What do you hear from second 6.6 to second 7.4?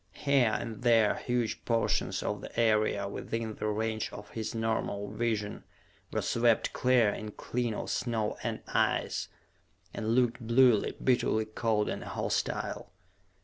clear and